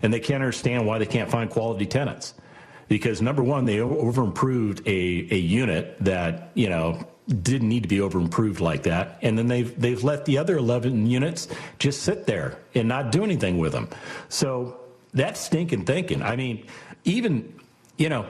[0.02, 2.34] And they can't understand why they can't find quality tenants.
[2.88, 7.88] Because number one they over improved a, a unit that you know didn't need to
[7.88, 9.18] be over improved like that.
[9.20, 11.48] And then they've they've let the other 11 units
[11.80, 13.88] just sit there and not do anything with them.
[14.28, 14.78] So
[15.12, 16.22] that's stinking thinking.
[16.22, 16.66] I mean
[17.04, 17.52] even
[17.96, 18.26] you know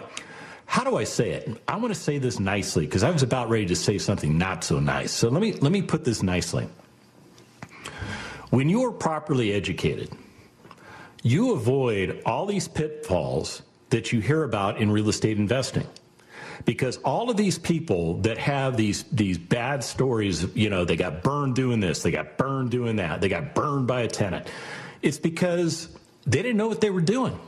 [0.66, 1.62] how do I say it?
[1.68, 4.64] I want to say this nicely because I was about ready to say something not
[4.64, 5.12] so nice.
[5.12, 6.68] So let me let me put this nicely.
[8.50, 10.10] When you are properly educated,
[11.22, 15.86] you avoid all these pitfalls that you hear about in real estate investing.
[16.64, 21.22] Because all of these people that have these these bad stories, you know, they got
[21.22, 24.46] burned doing this, they got burned doing that, they got burned by a tenant.
[25.02, 25.88] It's because
[26.26, 27.38] they didn't know what they were doing.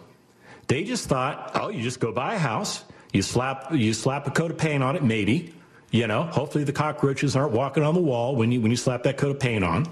[0.67, 2.85] They just thought, oh, you just go buy a house,
[3.17, 5.55] you slap you slap a coat of paint on it, maybe.
[5.91, 9.03] You know, hopefully the cockroaches aren't walking on the wall when you when you slap
[9.05, 9.87] that coat of paint on.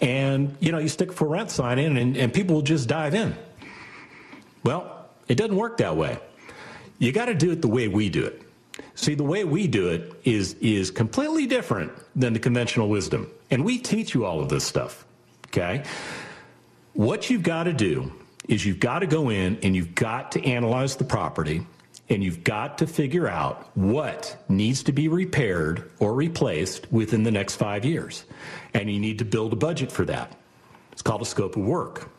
[0.00, 3.14] And you know, you stick for rent sign in, and, and people will just dive
[3.14, 3.36] in.
[4.64, 6.18] Well, it doesn't work that way.
[6.98, 8.42] You got to do it the way we do it.
[8.94, 13.64] See, the way we do it is is completely different than the conventional wisdom, and
[13.64, 15.06] we teach you all of this stuff.
[15.46, 15.84] Okay,
[16.94, 18.10] what you've got to do
[18.48, 21.64] is you've got to go in and you've got to analyze the property
[22.12, 27.30] and you've got to figure out what needs to be repaired or replaced within the
[27.30, 28.24] next five years.
[28.74, 30.36] And you need to build a budget for that.
[30.92, 32.10] It's called a scope of work.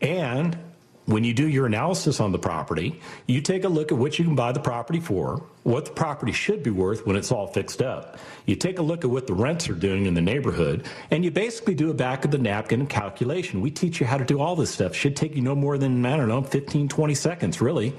[0.00, 0.58] And
[1.06, 4.24] when you do your analysis on the property, you take a look at what you
[4.24, 7.82] can buy the property for, what the property should be worth when it's all fixed
[7.82, 8.18] up.
[8.46, 11.30] You take a look at what the rents are doing in the neighborhood, and you
[11.30, 13.60] basically do a back of the napkin calculation.
[13.60, 14.94] We teach you how to do all this stuff.
[14.94, 17.94] Should take you no more than, I don't know, 15, 20 seconds, really.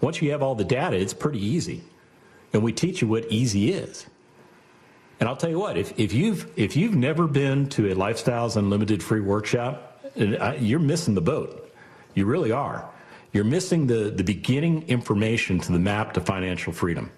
[0.00, 1.82] Once you have all the data, it's pretty easy.
[2.52, 4.06] And we teach you what easy is.
[5.20, 8.56] And I'll tell you what, if, if, you've, if you've never been to a Lifestyles
[8.56, 11.72] Unlimited free workshop, you're missing the boat.
[12.14, 12.88] You really are.
[13.32, 17.10] You're missing the, the beginning information to the map to financial freedom.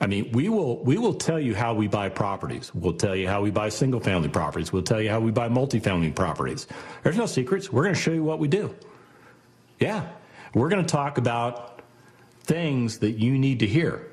[0.00, 2.74] I mean, we will, we will tell you how we buy properties.
[2.74, 4.72] We'll tell you how we buy single family properties.
[4.72, 6.66] We'll tell you how we buy multifamily properties.
[7.04, 7.72] There's no secrets.
[7.72, 8.74] We're going to show you what we do.
[9.78, 10.08] Yeah.
[10.54, 11.71] We're going to talk about
[12.52, 14.06] things that you need to hear,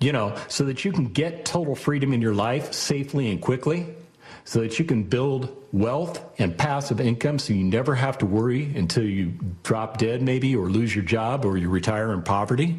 [0.00, 3.94] you know, so that you can get total freedom in your life safely and quickly,
[4.42, 8.74] so that you can build wealth and passive income so you never have to worry
[8.74, 12.76] until you drop dead, maybe, or lose your job, or you retire in poverty,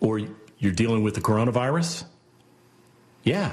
[0.00, 0.20] or
[0.58, 2.04] you're dealing with the coronavirus.
[3.22, 3.52] Yeah,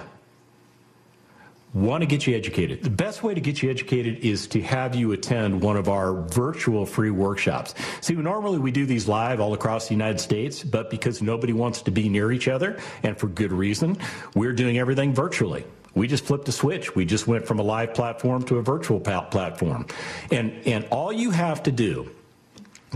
[1.74, 2.84] want to get you educated.
[2.84, 6.14] The best way to get you educated is to have you attend one of our
[6.14, 7.74] virtual free workshops.
[8.02, 11.82] See, normally we do these live all across the United States, but because nobody wants
[11.84, 13.98] to be near each other, and for good reason,
[14.36, 15.66] we're doing everything virtually.
[15.96, 16.96] We just flipped a switch.
[16.96, 19.88] We just went from a live platform to a virtual platform.
[20.32, 22.10] And, and all you have to do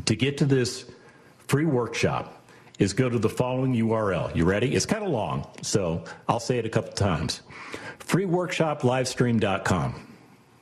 [0.06, 0.86] to get to this
[1.48, 2.34] free workshop
[2.80, 4.36] is go to the following URL.
[4.36, 4.76] You ready?
[4.76, 7.42] It's kind of long, so I'll say it a couple times
[8.00, 10.04] freeworkshoplivestream.com.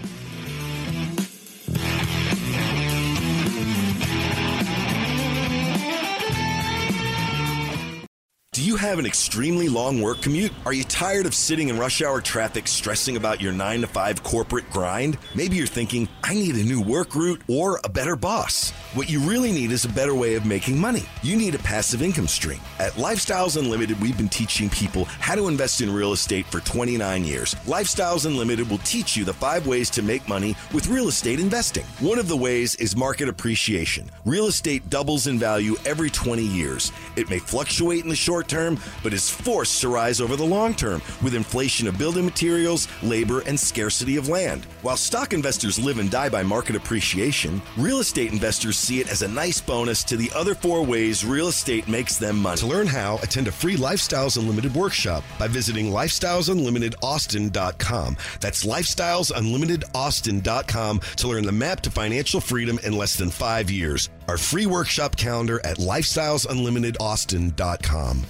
[8.66, 10.52] You have an extremely long work commute?
[10.64, 14.22] Are you tired of sitting in rush hour traffic stressing about your 9 to 5
[14.24, 15.18] corporate grind?
[15.37, 18.72] Maybe you're thinking, I need a new work route or a better boss.
[18.94, 21.05] What you really need is a better way of making money.
[21.22, 22.61] You need a passive income stream.
[22.81, 27.24] At Lifestyles Unlimited, we've been teaching people how to invest in real estate for 29
[27.24, 27.55] years.
[27.66, 31.85] Lifestyles Unlimited will teach you the five ways to make money with real estate investing.
[32.00, 34.11] One of the ways is market appreciation.
[34.24, 36.90] Real estate doubles in value every 20 years.
[37.14, 40.75] It may fluctuate in the short term, but is forced to rise over the long
[40.75, 44.64] term with inflation of building materials, labor, and scarcity of land.
[44.83, 49.21] While stock investors live and die by market appreciation, real estate investors see it as
[49.23, 52.57] a nice bonus to the other four ways real estate makes them money.
[52.59, 58.16] To learn how, attend a free Lifestyles Unlimited workshop by visiting lifestylesunlimitedaustin.com.
[58.40, 64.09] That's lifestylesunlimitedaustin.com to learn the map to financial freedom in less than five years.
[64.29, 68.27] Our free workshop calendar at lifestylesunlimitedaustin.com.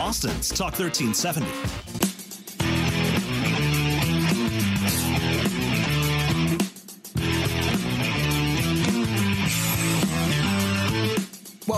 [0.00, 2.27] Austin's Talk 1370.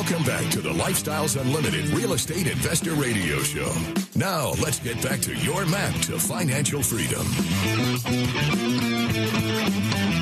[0.01, 3.71] Welcome back to the Lifestyles Unlimited Real Estate Investor Radio Show.
[4.15, 7.21] Now, let's get back to your map to financial freedom.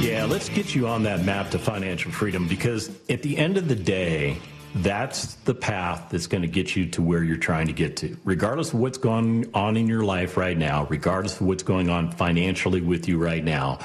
[0.02, 3.68] Yeah, let's get you on that map to financial freedom because at the end of
[3.68, 4.38] the day,
[4.74, 8.16] that's the path that's going to get you to where you're trying to get to.
[8.24, 12.10] Regardless of what's going on in your life right now, regardless of what's going on
[12.10, 13.78] financially with you right now,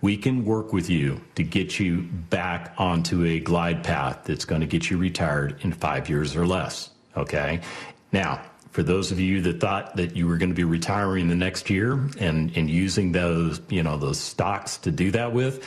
[0.00, 4.60] we can work with you to get you back onto a glide path that's going
[4.60, 6.90] to get you retired in five years or less.
[7.16, 7.60] Okay.
[8.12, 11.34] Now, for those of you that thought that you were going to be retiring the
[11.34, 15.66] next year and, and using those, you know, those stocks to do that with,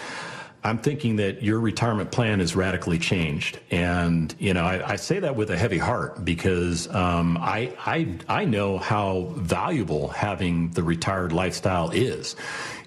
[0.65, 5.19] I'm thinking that your retirement plan is radically changed, and you know I, I say
[5.19, 10.81] that with a heavy heart because um, I, I I know how valuable having the
[10.81, 12.37] retired lifestyle is.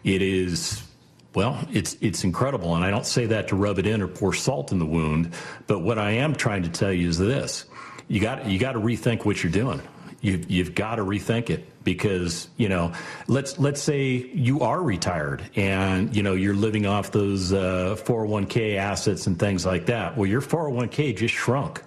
[0.04, 0.85] It is
[1.36, 4.32] well, it's it's incredible, and I don't say that to rub it in or pour
[4.32, 5.34] salt in the wound.
[5.66, 7.66] But what I am trying to tell you is this:
[8.08, 9.82] you got you got to rethink what you're doing.
[10.22, 12.90] You've you've got to rethink it because you know
[13.28, 18.76] let's let's say you are retired and you know you're living off those uh, 401k
[18.76, 20.16] assets and things like that.
[20.16, 21.82] Well, your 401k just shrunk.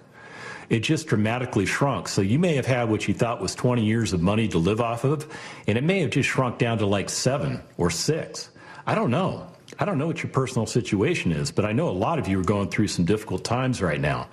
[0.68, 2.06] It just dramatically shrunk.
[2.06, 4.80] So you may have had what you thought was 20 years of money to live
[4.80, 5.26] off of,
[5.66, 8.49] and it may have just shrunk down to like seven or six.
[8.90, 9.46] I don't know.
[9.78, 12.40] I don't know what your personal situation is, but I know a lot of you
[12.40, 14.26] are going through some difficult times right now.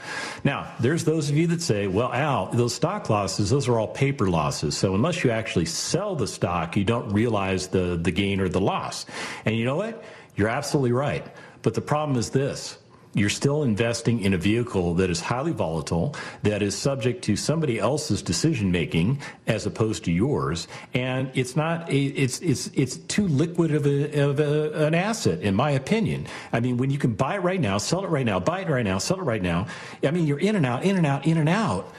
[0.43, 3.87] Now, there's those of you that say, well, Al, those stock losses, those are all
[3.87, 4.75] paper losses.
[4.75, 8.59] So unless you actually sell the stock, you don't realize the, the gain or the
[8.59, 9.05] loss.
[9.45, 10.03] And you know what?
[10.35, 11.23] You're absolutely right.
[11.61, 12.79] But the problem is this
[13.17, 17.79] you're still investing in a vehicle that is highly volatile, that is subject to somebody
[17.79, 23.27] else's decision making as opposed to yours, and it's not a, it's it's it's too
[23.27, 26.27] liquid of, a, of a, an asset, in my opinion.
[26.53, 28.69] I mean, when you can buy it right now, sell it right now, buy it
[28.69, 29.67] right now, sell it right now.
[30.03, 31.91] I mean, you're in and out, in and out, in and out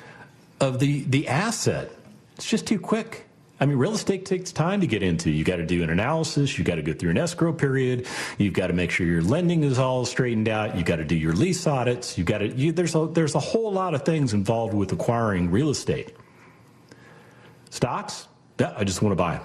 [0.60, 1.90] of the the asset.
[2.36, 3.27] It's just too quick.
[3.60, 5.30] I mean, real estate takes time to get into.
[5.30, 6.56] You got to do an analysis.
[6.58, 8.06] You got to go through an escrow period.
[8.38, 10.76] You've got to make sure your lending is all straightened out.
[10.76, 12.16] You got to do your lease audits.
[12.16, 12.48] You got to.
[12.48, 16.14] You, there's a there's a whole lot of things involved with acquiring real estate.
[17.70, 18.28] Stocks?
[18.60, 19.40] Yeah, I just want to buy.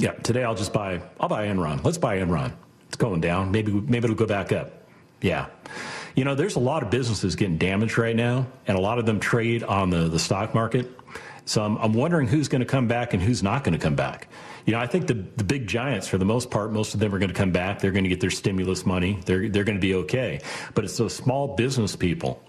[0.00, 1.00] Yeah, today I'll just buy.
[1.18, 1.82] I'll buy Enron.
[1.84, 2.52] Let's buy Enron.
[2.86, 3.50] It's going down.
[3.50, 4.86] Maybe maybe it'll go back up.
[5.20, 5.46] Yeah.
[6.14, 9.06] You know, there's a lot of businesses getting damaged right now, and a lot of
[9.06, 10.90] them trade on the, the stock market.
[11.48, 13.94] So I'm, I'm wondering who's going to come back and who's not going to come
[13.94, 14.28] back.
[14.66, 17.14] You know, I think the, the big giants, for the most part, most of them
[17.14, 17.80] are going to come back.
[17.80, 19.18] They're going to get their stimulus money.
[19.24, 20.42] They're, they're going to be okay.
[20.74, 22.42] But it's those small business people.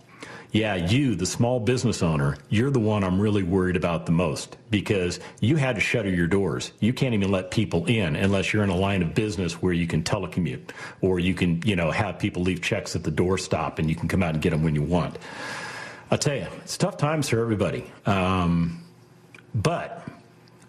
[0.52, 4.58] Yeah, you, the small business owner, you're the one I'm really worried about the most
[4.70, 6.74] because you had to shutter your doors.
[6.82, 9.88] You can't even let people in unless you're in a line of business where you
[9.88, 13.90] can telecommute or you can, you know, have people leave checks at the doorstop and
[13.90, 15.18] you can come out and get them when you want.
[16.12, 17.86] I'll tell you, it's tough times for everybody.
[18.06, 18.84] Um,
[19.54, 20.08] but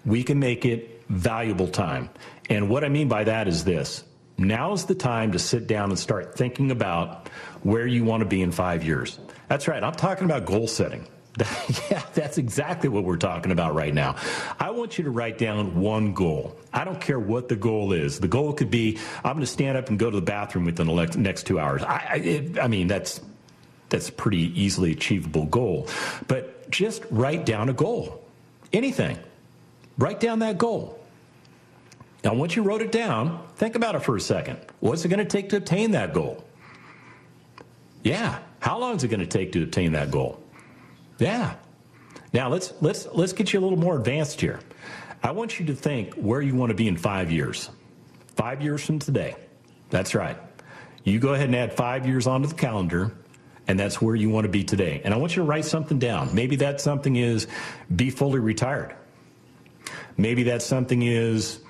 [0.05, 2.09] we can make it valuable time.
[2.49, 4.05] And what I mean by that is this
[4.39, 7.29] Now is the time to sit down and start thinking about
[7.63, 9.19] where you want to be in five years.
[9.49, 11.07] That's right, I'm talking about goal setting.
[11.91, 14.17] yeah, that's exactly what we're talking about right now.
[14.59, 16.57] I want you to write down one goal.
[16.73, 18.19] I don't care what the goal is.
[18.19, 20.89] The goal could be I'm going to stand up and go to the bathroom within
[20.89, 21.83] the next two hours.
[21.83, 23.21] I, I, it, I mean, that's
[23.91, 25.89] that's a pretty easily achievable goal.
[26.27, 28.25] But just write down a goal.
[28.73, 29.19] Anything.
[29.99, 30.99] Write down that goal.
[32.25, 34.59] Now, once you wrote it down, think about it for a second.
[34.81, 36.45] What's it going to take to obtain that goal?
[38.03, 38.39] Yeah.
[38.61, 40.43] How long is it going to take to obtain that goal?
[41.19, 41.55] Yeah.
[42.33, 44.61] Now let's let's let's get you a little more advanced here.
[45.23, 47.71] I want you to think where you want to be in five years.
[48.37, 49.37] Five years from today.
[49.91, 50.37] That's right.
[51.05, 53.13] You go ahead and add five years onto the calendar,
[53.71, 55.01] and that's where you want to be today.
[55.05, 56.35] And I want you to write something down.
[56.35, 57.47] Maybe that something is
[57.95, 58.97] be fully retired.
[60.17, 61.61] Maybe that something is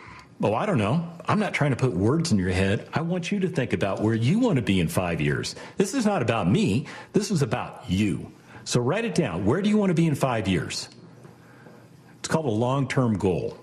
[0.43, 1.07] Oh, I don't know.
[1.27, 2.89] I'm not trying to put words in your head.
[2.95, 5.55] I want you to think about where you want to be in five years.
[5.77, 6.87] This is not about me.
[7.13, 8.33] This is about you.
[8.65, 9.45] So write it down.
[9.45, 10.89] Where do you want to be in five years?
[12.21, 13.59] It's called a long term goal.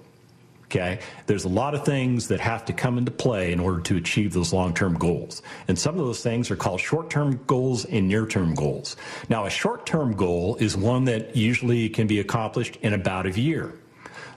[0.69, 0.99] Okay?
[1.27, 4.33] There's a lot of things that have to come into play in order to achieve
[4.33, 5.41] those long term goals.
[5.67, 8.97] And some of those things are called short term goals and near term goals.
[9.29, 13.39] Now, a short term goal is one that usually can be accomplished in about a
[13.39, 13.73] year.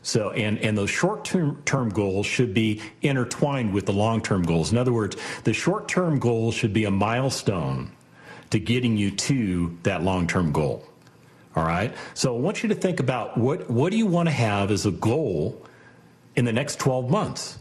[0.02, 4.70] So, and, and those short term goals should be intertwined with the long term goals.
[4.72, 7.90] In other words, the short term goal should be a milestone
[8.50, 10.84] to getting you to that long term goal.
[11.56, 11.92] All right.
[12.14, 14.86] So I want you to think about what, what do you want to have as
[14.86, 15.66] a goal
[16.36, 17.58] in the next 12 months?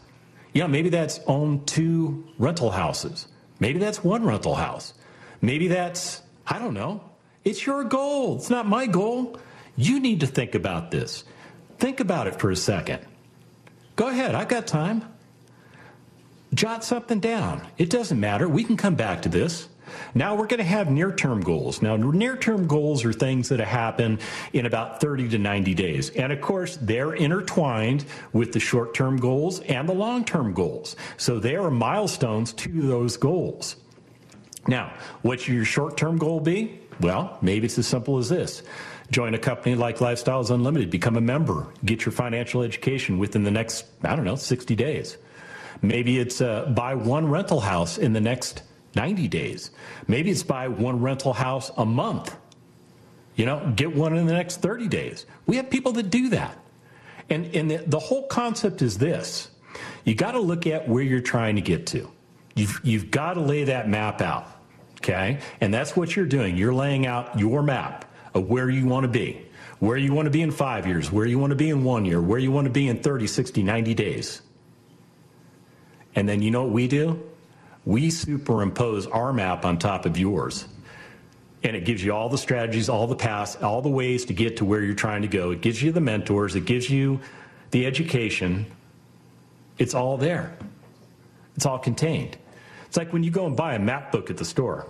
[0.54, 3.28] Yeah, maybe that's own two rental houses.
[3.60, 4.94] Maybe that's one rental house.
[5.42, 7.04] Maybe that's, I don't know.
[7.44, 8.38] It's your goal.
[8.38, 9.40] It's not my goal.
[9.76, 11.24] You need to think about this.
[11.78, 13.06] Think about it for a second.
[13.96, 15.04] Go ahead, I've got time.
[16.54, 17.66] Jot something down.
[17.78, 18.50] It doesn't matter.
[18.50, 19.68] We can come back to this.
[20.14, 21.82] Now we're going to have near term goals.
[21.82, 24.20] Now, near term goals are things that happen
[24.54, 26.10] in about 30 to 90 days.
[26.12, 30.96] And of course, they're intertwined with the short term goals and the long term goals.
[31.18, 33.76] So they are milestones to those goals.
[34.68, 36.80] Now, what should your short term goal be?
[37.00, 38.62] Well, maybe it's as simple as this
[39.12, 43.52] join a company like Lifestyles Unlimited, become a member, get your financial education within the
[43.52, 45.18] next, I don't know, 60 days.
[45.82, 48.64] Maybe it's uh, buy one rental house in the next
[48.96, 49.72] 90 days.
[50.08, 52.36] Maybe it's buy one rental house a month.
[53.36, 55.26] You know, get one in the next 30 days.
[55.46, 56.58] We have people that do that.
[57.30, 59.50] And, and the, the whole concept is this
[60.04, 62.10] you got to look at where you're trying to get to.
[62.56, 64.48] You've, you've got to lay that map out.
[64.98, 65.40] Okay?
[65.62, 66.58] And that's what you're doing.
[66.58, 69.46] You're laying out your map of where you want to be,
[69.80, 72.06] where you want to be in five years, where you want to be in one
[72.06, 74.42] year, where you want to be in 30, 60, 90 days.
[76.16, 77.29] And then you know what we do?
[77.86, 80.68] We superimpose our map on top of yours.
[81.64, 84.58] And it gives you all the strategies, all the paths, all the ways to get
[84.58, 85.52] to where you're trying to go.
[85.52, 87.20] It gives you the mentors, it gives you
[87.72, 88.66] the education.
[89.78, 90.58] It's all there.
[91.56, 92.38] It's all contained.
[92.86, 94.88] It's like when you go and buy a map book at the store.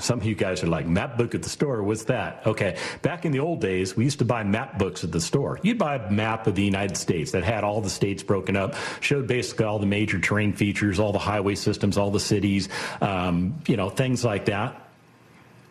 [0.00, 2.46] Some of you guys are like, map book at the store, what's that?
[2.46, 5.60] Okay, back in the old days, we used to buy map books at the store.
[5.62, 8.74] You'd buy a map of the United States that had all the states broken up,
[9.00, 12.68] showed basically all the major terrain features, all the highway systems, all the cities,
[13.00, 14.88] um, you know, things like that.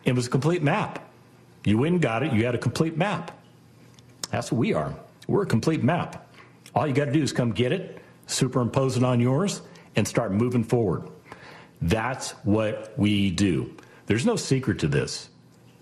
[0.04, 1.10] It was a complete map.
[1.64, 3.36] You went and got it, you had a complete map.
[4.30, 4.94] That's what we are.
[5.26, 6.26] We're a complete map.
[6.74, 9.60] All you got to do is come get it, superimpose it on yours,
[9.96, 11.08] and start moving forward.
[11.82, 13.74] That's what we do.
[14.10, 15.30] There's no secret to this.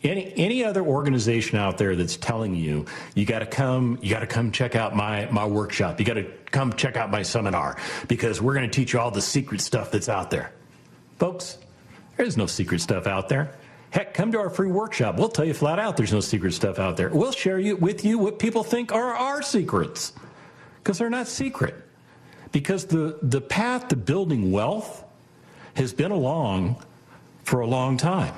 [0.02, 4.20] Any any other organization out there that's telling you you got to come you got
[4.20, 5.98] to come check out my my workshop.
[5.98, 9.10] You got to come check out my seminar because we're going to teach you all
[9.10, 10.52] the secret stuff that's out there.
[11.18, 11.56] Folks,
[12.18, 13.54] there's no secret stuff out there.
[13.92, 15.16] Heck, come to our free workshop.
[15.16, 17.08] We'll tell you flat out there's no secret stuff out there.
[17.08, 20.12] We'll share you, with you what people think are our secrets
[20.82, 21.74] because they're not secret.
[22.52, 25.02] Because the, the path to building wealth
[25.76, 26.76] has been along
[27.48, 28.34] for a long time.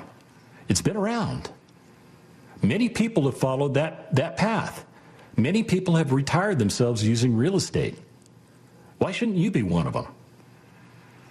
[0.69, 1.49] It's been around.
[2.63, 4.85] Many people have followed that, that path.
[5.35, 7.97] Many people have retired themselves using real estate.
[8.99, 10.07] Why shouldn't you be one of them?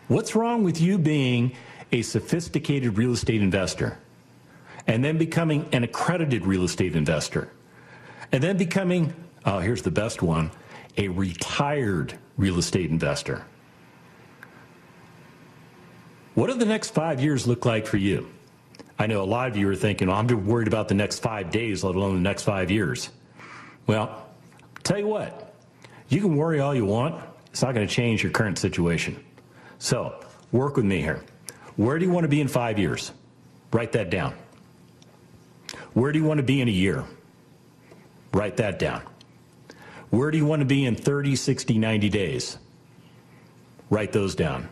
[0.08, 1.52] What's wrong with you being
[1.90, 3.98] a sophisticated real estate investor
[4.86, 7.50] and then becoming an accredited real estate investor
[8.30, 9.14] and then becoming,
[9.46, 10.50] oh, here's the best one,
[10.98, 13.46] a retired real estate investor?
[16.40, 18.26] What do the next five years look like for you?
[18.98, 21.50] I know a lot of you are thinking, well, I'm worried about the next five
[21.50, 23.10] days, let alone the next five years.
[23.86, 24.26] Well,
[24.82, 25.54] tell you what,
[26.08, 27.22] you can worry all you want.
[27.50, 29.22] It's not going to change your current situation.
[29.78, 31.22] So Work with me here.
[31.76, 33.12] Where do you want to be in five years?
[33.72, 34.34] Write that down.
[35.92, 37.04] Where do you want to be in a year?
[38.32, 39.02] Write that down.
[40.10, 42.58] Where do you want to be in 30, 60, 90 days?
[43.90, 44.68] Write those down.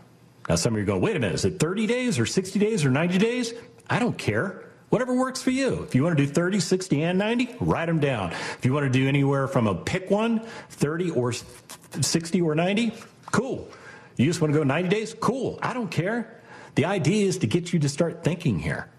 [0.49, 2.83] Now, some of you going, wait a minute, is it 30 days or 60 days
[2.83, 3.53] or 90 days?
[3.87, 4.65] I don't care.
[4.89, 5.83] Whatever works for you.
[5.83, 8.31] If you want to do 30, 60, and 90, write them down.
[8.31, 10.39] If you want to do anywhere from a pick one,
[10.71, 12.93] 30 or 60 or 90,
[13.31, 13.69] cool.
[14.17, 15.15] You just want to go 90 days?
[15.19, 15.59] Cool.
[15.61, 16.41] I don't care.
[16.73, 18.89] The idea is to get you to start thinking here.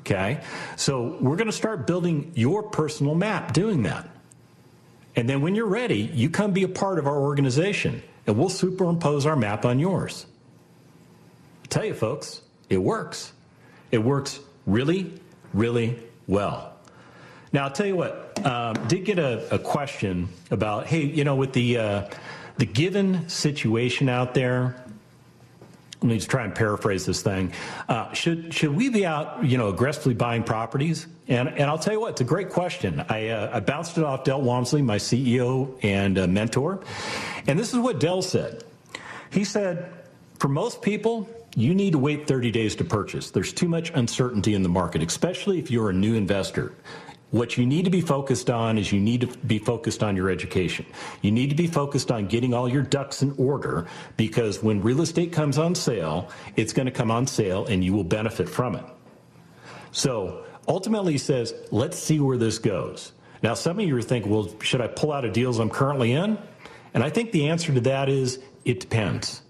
[0.00, 0.40] Okay?
[0.74, 4.08] So we're going to start building your personal map doing that.
[5.14, 8.48] And then when you're ready, you come be a part of our organization and we'll
[8.48, 10.26] superimpose our map on yours.
[11.70, 13.32] Tell you, folks, it works.
[13.92, 15.20] It works really,
[15.54, 16.72] really well.
[17.52, 21.36] Now, I'll tell you what, um, did get a, a, question about, hey, you know,
[21.36, 22.10] with the, uh,
[22.58, 24.84] the given situation out there,
[26.00, 27.52] let me just try and paraphrase this thing.
[27.88, 31.06] Uh, should should we be out, you know, aggressively buying properties?
[31.28, 33.04] And and I'll tell you what, it's a great question.
[33.10, 36.82] I uh, I bounced it off Del Walmsley, my CEO and uh, mentor,
[37.46, 38.64] and this is what Del said.
[39.30, 39.92] He said,
[40.38, 43.30] for most people, you need to wait 30 days to purchase.
[43.30, 46.74] There's too much uncertainty in the market, especially if you're a new investor.
[47.30, 50.30] What you need to be focused on is you need to be focused on your
[50.30, 50.84] education.
[51.22, 53.86] You need to be focused on getting all your ducks in order
[54.16, 57.92] because when real estate comes on sale, it's going to come on sale and you
[57.92, 58.84] will benefit from it.
[59.92, 63.12] So ultimately, he says, let's see where this goes.
[63.42, 66.12] Now, some of you are thinking, well, should I pull out of deals I'm currently
[66.12, 66.36] in?
[66.94, 69.42] And I think the answer to that is it depends.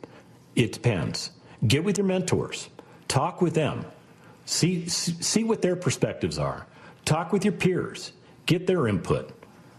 [0.55, 1.31] It depends.
[1.67, 2.69] Get with your mentors,
[3.09, 3.85] talk with them,
[4.47, 6.67] see, see what their perspectives are.
[7.05, 8.13] Talk with your peers,
[8.47, 9.31] get their input,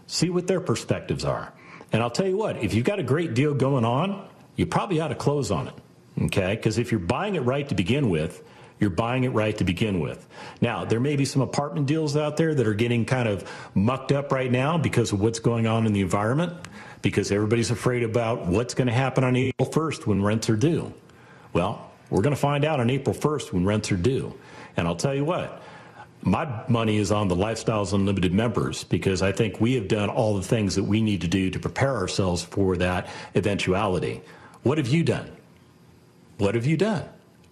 [0.06, 1.52] see what their perspectives are.
[1.92, 5.00] And I'll tell you what, if you've got a great deal going on, you probably
[5.00, 5.74] ought to close on it.
[6.22, 6.54] Okay?
[6.54, 8.42] Because if you're buying it right to begin with,
[8.78, 10.26] you're buying it right to begin with.
[10.60, 14.10] Now, there may be some apartment deals out there that are getting kind of mucked
[14.10, 16.52] up right now because of what's going on in the environment,
[17.00, 20.92] because everybody's afraid about what's going to happen on April 1st when rents are due.
[21.52, 24.38] Well, we're going to find out on April 1st when rents are due.
[24.76, 25.62] And I'll tell you what,
[26.22, 30.36] my money is on the Lifestyles Unlimited members because I think we have done all
[30.36, 34.22] the things that we need to do to prepare ourselves for that eventuality.
[34.62, 35.30] What have you done?
[36.38, 37.08] What have you done?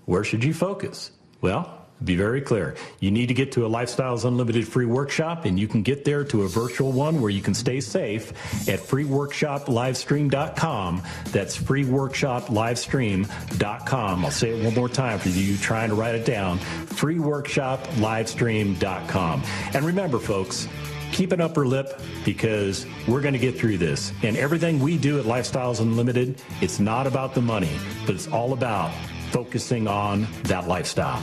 [0.07, 1.11] Where should you focus?
[1.41, 2.75] Well, be very clear.
[3.01, 6.25] You need to get to a Lifestyles Unlimited free workshop, and you can get there
[6.25, 8.31] to a virtual one where you can stay safe
[8.69, 11.03] at freeworkshoplivestream.com.
[11.27, 14.25] That's freeworkshoplivestream.com.
[14.25, 16.59] I'll say it one more time for you trying to write it down
[16.91, 19.43] freeworkshoplivestream.com.
[19.75, 20.67] And remember, folks,
[21.13, 24.13] keep an upper lip because we're going to get through this.
[24.23, 27.73] And everything we do at Lifestyles Unlimited, it's not about the money,
[28.07, 28.93] but it's all about
[29.31, 31.23] focusing on that lifestyle.